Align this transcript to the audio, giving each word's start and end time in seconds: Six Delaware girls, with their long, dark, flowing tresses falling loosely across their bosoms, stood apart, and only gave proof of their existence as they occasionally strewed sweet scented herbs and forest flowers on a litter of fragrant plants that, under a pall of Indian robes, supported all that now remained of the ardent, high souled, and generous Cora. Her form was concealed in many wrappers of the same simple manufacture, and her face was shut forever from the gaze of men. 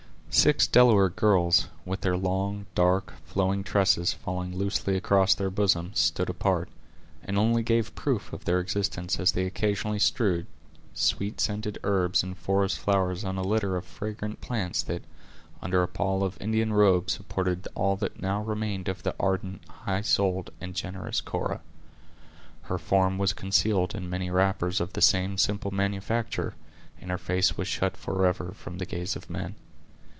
Six 0.33 0.65
Delaware 0.65 1.09
girls, 1.09 1.67
with 1.83 2.01
their 2.01 2.15
long, 2.15 2.65
dark, 2.73 3.13
flowing 3.25 3.65
tresses 3.65 4.13
falling 4.13 4.55
loosely 4.57 4.95
across 4.95 5.35
their 5.35 5.49
bosoms, 5.49 5.99
stood 5.99 6.29
apart, 6.29 6.69
and 7.21 7.37
only 7.37 7.63
gave 7.63 7.93
proof 7.95 8.31
of 8.31 8.45
their 8.45 8.61
existence 8.61 9.19
as 9.19 9.33
they 9.33 9.45
occasionally 9.45 9.99
strewed 9.99 10.47
sweet 10.93 11.41
scented 11.41 11.79
herbs 11.83 12.23
and 12.23 12.37
forest 12.37 12.79
flowers 12.79 13.25
on 13.25 13.37
a 13.37 13.41
litter 13.43 13.75
of 13.75 13.83
fragrant 13.83 14.39
plants 14.39 14.81
that, 14.83 15.01
under 15.61 15.83
a 15.83 15.87
pall 15.89 16.23
of 16.23 16.41
Indian 16.41 16.71
robes, 16.71 17.11
supported 17.11 17.67
all 17.75 17.97
that 17.97 18.21
now 18.21 18.41
remained 18.41 18.87
of 18.87 19.03
the 19.03 19.13
ardent, 19.19 19.61
high 19.83 19.99
souled, 20.01 20.49
and 20.61 20.75
generous 20.75 21.19
Cora. 21.19 21.59
Her 22.63 22.77
form 22.77 23.17
was 23.17 23.33
concealed 23.33 23.93
in 23.93 24.09
many 24.09 24.29
wrappers 24.29 24.79
of 24.79 24.93
the 24.93 25.01
same 25.01 25.37
simple 25.37 25.71
manufacture, 25.71 26.55
and 27.01 27.11
her 27.11 27.17
face 27.17 27.57
was 27.57 27.67
shut 27.67 27.97
forever 27.97 28.53
from 28.53 28.77
the 28.77 28.85
gaze 28.85 29.17
of 29.17 29.29
men. 29.29 29.55